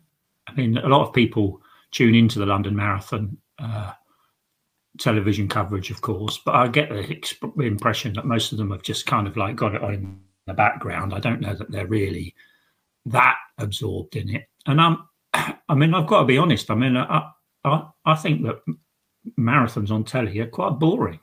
[0.57, 3.93] mean, a lot of people tune into the London Marathon uh,
[4.99, 9.07] television coverage, of course, but I get the impression that most of them have just
[9.07, 11.15] kind of like got it on in the background.
[11.15, 12.35] I don't know that they're really
[13.07, 14.49] that absorbed in it.
[14.67, 14.99] And I'm,
[15.33, 16.71] I mean, I've got to be honest.
[16.71, 17.31] I mean, I,
[17.65, 18.61] I, I think that
[19.39, 21.21] marathons on telly are quite boring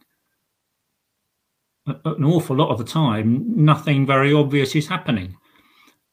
[1.87, 5.37] an awful lot of the time, nothing very obvious is happening.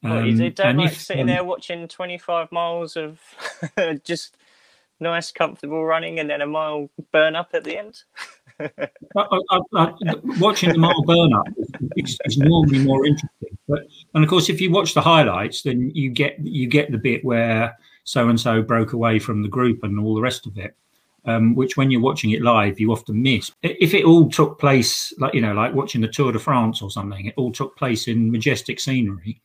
[0.04, 3.20] Um, you don't like if, sitting um, there watching 25 miles of
[4.04, 4.36] just
[5.00, 8.02] nice, comfortable running and then a mile burn up at the end?
[8.60, 8.68] I,
[9.16, 9.92] I, I,
[10.38, 11.46] watching the mile burn up
[11.96, 13.58] is, is, normally more interesting.
[13.68, 16.98] But and of course, if you watch the highlights, then you get you get the
[16.98, 20.58] bit where so and so broke away from the group and all the rest of
[20.58, 20.76] it
[21.24, 23.52] um, which when you're watching it live, you often miss.
[23.62, 26.90] If it all took place, like, you know, like watching the Tour de France or
[26.90, 29.40] something, it all took place in majestic scenery,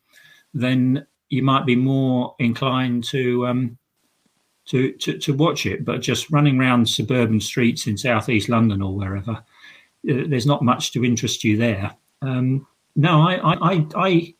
[0.54, 3.78] then you might be more inclined to, um,
[4.66, 5.86] to, to, to watch it.
[5.86, 9.44] But just running around suburban streets in southeast London or wherever, uh,
[10.04, 11.94] there's not much to interest you there.
[12.22, 14.34] Um, no, I, I, I,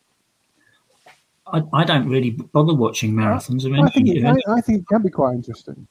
[1.46, 3.64] I I, don't really bother watching marathons.
[3.64, 5.86] I, mean, I think it, I, I, think it can be quite interesting.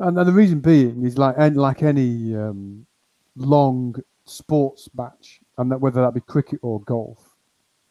[0.00, 2.86] And, the reason being is like and like any um,
[3.36, 7.18] long sports match, and that whether that be cricket or golf,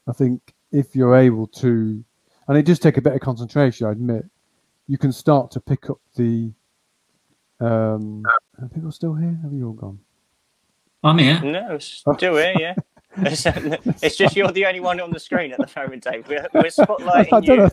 [0.08, 2.04] I think if you're able to,
[2.48, 3.88] and it does take a bit of concentration.
[3.88, 4.26] I admit.
[4.88, 6.52] You can start to pick up the.
[7.60, 8.24] Um,
[8.60, 9.38] are people still here?
[9.44, 10.00] Have you all gone?
[11.04, 11.40] I'm here.
[11.42, 12.76] No, still here, yeah.
[13.18, 13.44] It's,
[14.04, 16.28] it's just you're the only one on the screen at the moment, Dave.
[16.28, 17.64] We're, we're spotlighting you.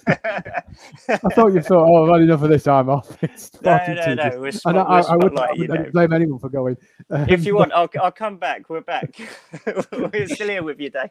[1.08, 2.66] I thought you thought, oh, I've had enough of this.
[2.66, 3.16] I'm off.
[3.22, 4.40] It's no, no, no.
[4.40, 6.76] We're, spot, I, I, we're I wouldn't, I spotlighting you, wouldn't blame anyone for going.
[7.10, 8.70] Um, If you want, I'll, I'll come back.
[8.70, 9.20] We're back.
[9.92, 11.10] we're still here with you, Dave.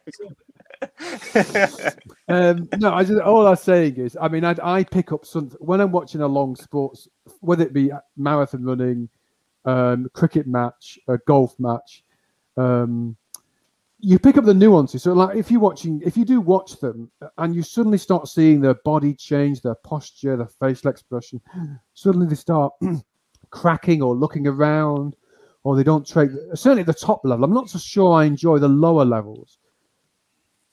[2.28, 5.56] um, no, I just all I'm saying is, I mean, I, I pick up something
[5.60, 7.08] when I'm watching a long sports,
[7.40, 9.08] whether it be marathon running,
[9.64, 12.02] um, cricket match, a golf match.
[12.56, 13.16] Um,
[13.98, 15.02] you pick up the nuances.
[15.02, 18.60] So, like, if you're watching, if you do watch them, and you suddenly start seeing
[18.60, 21.40] their body change, their posture, their facial expression,
[21.94, 22.72] suddenly they start
[23.50, 25.16] cracking or looking around,
[25.64, 26.30] or they don't trade.
[26.54, 29.58] Certainly at the top level, I'm not so sure I enjoy the lower levels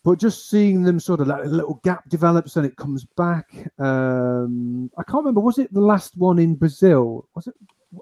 [0.04, 3.50] but just seeing them sort of like a little gap develops and it comes back.
[3.80, 5.40] Um, I can't remember.
[5.40, 7.28] Was it the last one in Brazil?
[7.36, 7.56] Was it?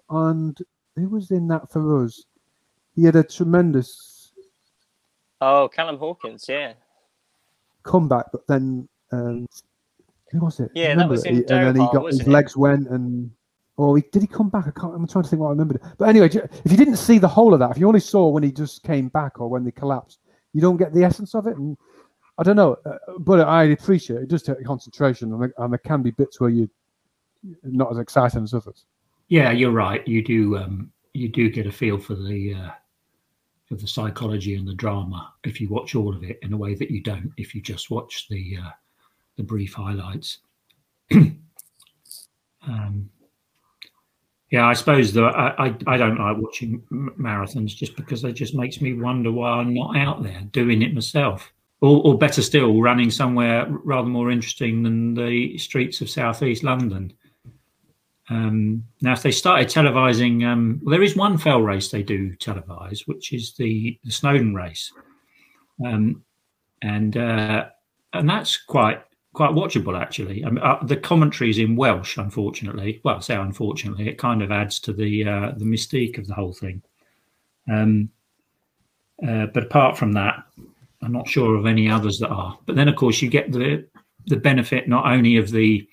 [0.10, 0.57] And
[0.95, 2.25] who was in that for us?
[2.95, 4.11] He had a tremendous
[5.41, 6.73] oh, Callum Hawkins, yeah.
[7.84, 9.47] comeback, but then um,
[10.32, 10.71] who was it?
[10.75, 11.30] Yeah, that was it?
[11.30, 12.27] in He- and then he got his it?
[12.27, 13.32] legs went and.
[13.77, 14.67] Or he, did he come back?
[14.67, 14.93] I can't.
[14.93, 15.82] I'm trying to think what I remembered.
[15.97, 18.43] But anyway, if you didn't see the whole of that, if you only saw when
[18.43, 20.19] he just came back or when they collapsed,
[20.54, 21.58] you don't get the essence of it.
[21.58, 21.75] And
[22.38, 24.23] I don't know, uh, but I appreciate it.
[24.23, 26.67] It does take concentration, and, there- and there can be bits where you're
[27.63, 28.86] not as exciting as others.
[29.30, 30.06] Yeah, you're right.
[30.08, 32.69] You do um, you do get a feel for the uh,
[33.71, 36.75] for the psychology and the drama if you watch all of it in a way
[36.75, 38.69] that you don't if you just watch the uh,
[39.38, 40.39] the brief highlights.
[42.67, 43.10] um,
[44.49, 48.53] yeah, I suppose that I, I I don't like watching marathons just because it just
[48.53, 51.53] makes me wonder why I'm not out there doing it myself.
[51.79, 57.13] Or, or better still, running somewhere rather more interesting than the streets of southeast London.
[58.31, 62.33] Um, now, if they started televising, um, well, there is one fell race they do
[62.37, 64.93] televise, which is the, the Snowdon race,
[65.85, 66.23] um,
[66.81, 67.65] and uh,
[68.13, 70.45] and that's quite quite watchable actually.
[70.45, 73.01] I mean, uh, the commentary is in Welsh, unfortunately.
[73.03, 76.33] Well, I say unfortunately, it kind of adds to the uh, the mystique of the
[76.33, 76.81] whole thing.
[77.69, 78.11] Um,
[79.27, 80.41] uh, but apart from that,
[81.01, 82.57] I'm not sure of any others that are.
[82.65, 83.85] But then, of course, you get the
[84.27, 85.85] the benefit not only of the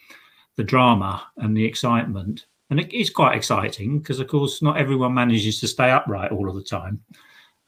[0.59, 5.15] the drama and the excitement, and it is quite exciting because, of course, not everyone
[5.15, 7.01] manages to stay upright all of the time.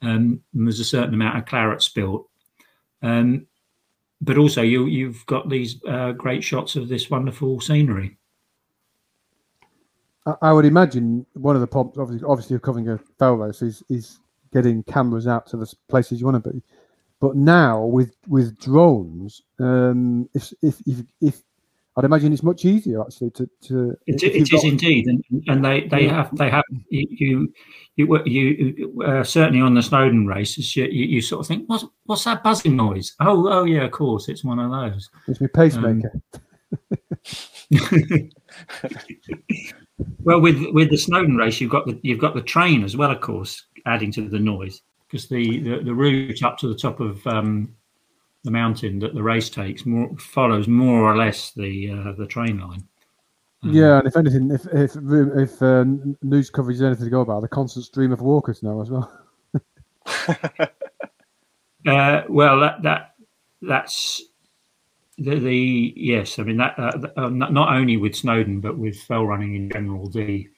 [0.03, 2.29] Um, and there's a certain amount of claret spilt.
[3.00, 3.46] Um,
[4.20, 8.18] but also, you you've got these uh, great shots of this wonderful scenery.
[10.42, 13.83] I, would imagine one of the problems, obviously, obviously of covering a fell race, is
[13.88, 14.18] is
[14.53, 16.62] getting cameras out to the places you want to be.
[17.20, 21.42] But now with with drones, um, if if if, if
[21.96, 23.96] I'd imagine it's much easier actually to to.
[24.07, 26.14] It, it is indeed, and, and they, they Yeah.
[26.14, 27.53] have they have you you
[27.96, 31.85] you, you uh, certainly on the Snowdon races you, you, you sort of think what's
[32.05, 33.14] what's that buzzing noise?
[33.20, 35.11] Oh oh yeah, of course it's one of those.
[35.26, 36.12] It's my pacemaker.
[40.22, 43.11] Well, with with the Snowdon race, you've got the you've got the train as well,
[43.11, 47.00] of course, adding to the noise because the, the the route up to the top
[47.00, 47.74] of um,
[48.44, 52.59] the mountain that the race takes more follows more or less the uh, the train
[52.59, 52.85] line.
[53.62, 55.85] Um, yeah, and if anything, if if if uh,
[56.22, 59.12] news coverage is anything to go about, the constant stream of walkers now as well.
[61.87, 63.14] Uh, well, that that
[63.62, 64.22] that's
[65.16, 66.38] the, the yes.
[66.38, 69.55] I mean that uh, th- uh, not, not only with Snowdon but with fell running
[69.55, 70.09] in general.
[70.11, 70.48] The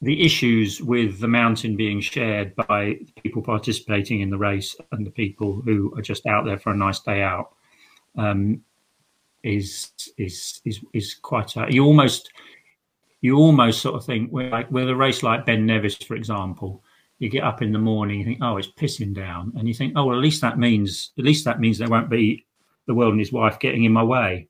[0.00, 5.10] the issues with the mountain being shared by people participating in the race and the
[5.10, 7.54] people who are just out there for a nice day out
[8.16, 8.60] um,
[9.42, 11.56] is is is is quite.
[11.56, 12.30] A, you almost
[13.20, 16.82] you almost sort of think with like with a race like Ben Nevis, for example
[17.18, 19.94] you get up in the morning, you think, oh, it's pissing down, and you think,
[19.96, 22.46] oh, well, at least that means at least that means there won't be
[22.86, 24.48] the world and his wife getting in my way.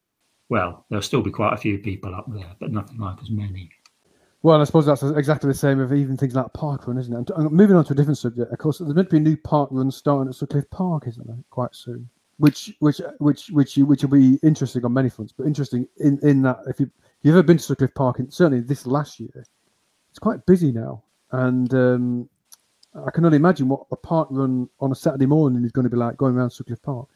[0.49, 3.71] Well, there'll still be quite a few people up there, but nothing like as many.
[4.43, 7.31] Well, I suppose that's exactly the same of even things like parkrun, isn't it?
[7.37, 9.37] And moving on to a different subject, of course, there's meant to be a new
[9.37, 11.37] park run starting at Sutcliffe Park, isn't there?
[11.51, 15.33] Quite soon, which which which which which will be interesting on many fronts.
[15.37, 18.33] But interesting in in that if you if you've ever been to Sutcliffe Park, and
[18.33, 19.45] certainly this last year,
[20.11, 22.29] it's quite busy now, and um,
[22.95, 25.91] I can only imagine what a park run on a Saturday morning is going to
[25.91, 27.09] be like going around Sutcliffe Park.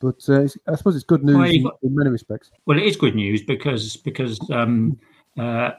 [0.00, 2.50] But uh, it's, I suppose it's good news Well, in, in many respects.
[2.66, 4.98] Well, it is good news because because um,
[5.38, 5.72] uh,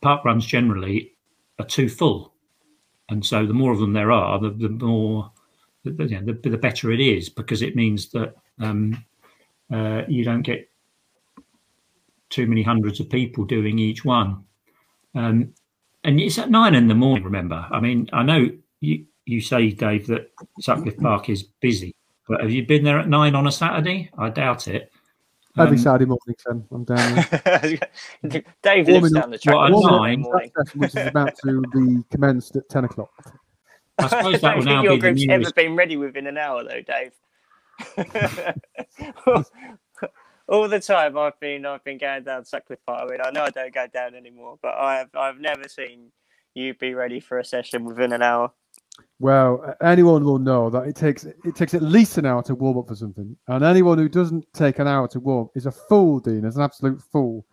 [0.00, 1.12] park runs generally
[1.58, 2.34] are too full,
[3.08, 5.30] and so the more of them there are, the, the more
[5.84, 9.04] the, you know, the, the better it is because it means that um,
[9.72, 10.68] uh, you don't get
[12.30, 14.44] too many hundreds of people doing each one.
[15.14, 15.54] Um,
[16.04, 17.24] and it's at nine in the morning.
[17.24, 20.30] Remember, I mean, I know you you say, Dave, that
[20.60, 21.94] Sutcliffe Park is busy,
[22.28, 24.10] but have you been there at nine on a Saturday?
[24.16, 24.92] I doubt it.
[25.58, 28.44] Every um, Saturday morning, Sam, I'm down there.
[28.62, 29.70] Dave lives down the track.
[29.70, 30.22] Well, nine,
[30.74, 33.10] which is about to be commenced at ten o'clock.
[33.98, 35.52] I suppose that will now your be group's the newest...
[35.58, 37.12] ever been ready within an hour, though, Dave.
[40.48, 43.08] All the time I've been I've been going down Sutcliffe Park.
[43.08, 46.12] I mean, I know I don't go down anymore, but I have I've never seen
[46.54, 48.52] you be ready for a session within an hour.
[49.18, 52.78] Well, anyone will know that it takes it takes at least an hour to warm
[52.78, 56.20] up for something, and anyone who doesn't take an hour to warm is a fool,
[56.20, 56.44] Dean.
[56.44, 57.46] Is an absolute fool,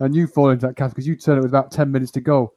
[0.00, 2.20] and you fall into that category because you turn it with about ten minutes to
[2.20, 2.52] go.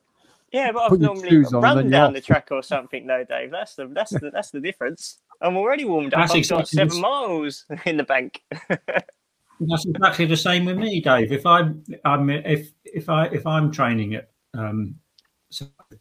[0.52, 3.52] Yeah, but I've normally run down the track or something, though, Dave.
[3.52, 5.20] That's the that's the that's the difference.
[5.42, 6.22] I'm already warmed up.
[6.28, 8.42] That's I've got seven miles in the bank.
[8.70, 11.32] that's exactly the same with me, Dave.
[11.32, 14.96] If I'm, I'm if if I if I'm training at um,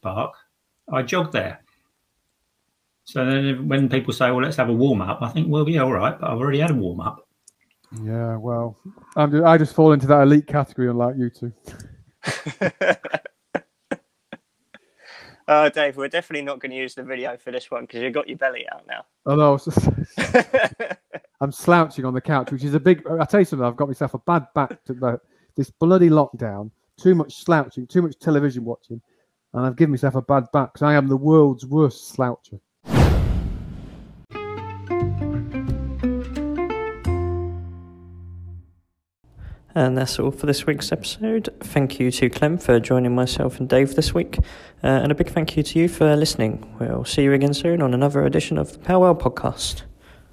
[0.01, 0.33] Park,
[0.91, 1.61] I jog there.
[3.09, 5.81] So then, when people say, "Well, let's have a warm up," I think, "Well, yeah,
[5.81, 7.27] all right," but I've already had a warm up.
[8.03, 8.77] Yeah, well,
[9.15, 11.51] I'm just, I just fall into that elite category, unlike you two.
[15.47, 18.13] Oh, Dave, we're definitely not going to use the video for this one because you've
[18.13, 19.03] got your belly out now.
[19.25, 19.57] Oh no,
[21.41, 23.01] I'm slouching on the couch, which is a big.
[23.07, 25.19] I tell you something, I've got myself a bad back to the,
[25.55, 26.69] this bloody lockdown.
[27.01, 29.01] Too much slouching, too much television watching,
[29.55, 32.59] and I've given myself a bad back because I am the world's worst sloucher.
[39.79, 41.47] And that's all for this week's episode.
[41.61, 44.37] Thank you to Clem for joining myself and Dave this week.
[44.83, 46.69] Uh, and a big thank you to you for listening.
[46.81, 49.83] We'll see you again soon on another edition of the Powell podcast.